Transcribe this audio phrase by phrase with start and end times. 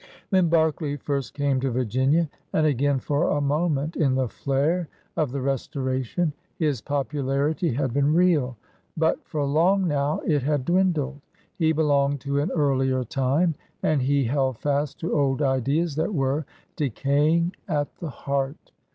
[0.29, 5.31] When Berkeley first came to Virginia, and again for a moment in the flare of
[5.31, 8.57] the Restoration, his popularity had been real,
[8.97, 11.21] but for long now it had dwindled.
[11.59, 13.53] He belonged to an earlier time,
[13.83, 18.71] and he held fast to old ideas that were decaying at the heart.